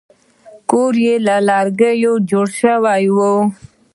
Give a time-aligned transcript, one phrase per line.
[0.69, 3.17] کور یې له لرګیو جوړ شوی و.